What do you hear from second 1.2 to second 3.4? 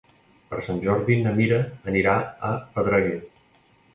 na Mira anirà a Pedreguer.